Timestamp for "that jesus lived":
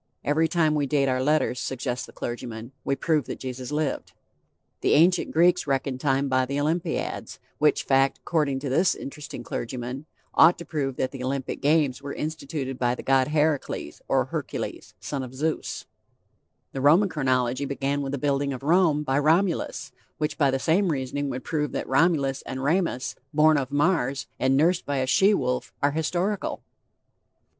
3.25-4.13